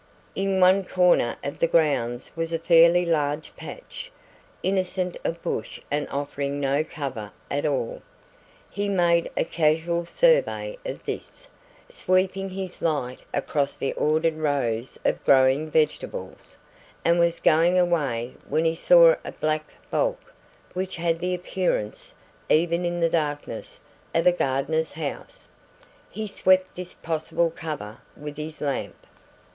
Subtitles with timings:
[0.33, 4.11] In one corner of the grounds was a fairly large patch,
[4.63, 8.01] innocent of bush and offering no cover at all.
[8.67, 11.49] He made a casual survey of this,
[11.87, 16.57] sweeping his light across the ordered rows of growing vegetables,
[17.05, 20.33] and was going away when he saw a black bulk
[20.73, 22.11] which had the appearance,
[22.49, 23.79] even in the darkness,
[24.15, 25.47] of a gardener's house.
[26.09, 28.95] He swept this possible cover with his lamp.